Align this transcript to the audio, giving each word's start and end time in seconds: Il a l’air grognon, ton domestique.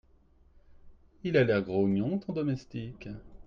Il 1.23 1.37
a 1.37 1.43
l’air 1.43 1.61
grognon, 1.61 2.17
ton 2.17 2.33
domestique. 2.33 3.07